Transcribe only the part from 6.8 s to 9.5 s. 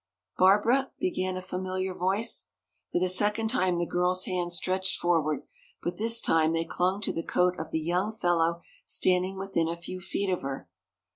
to the coat of the young fellow standing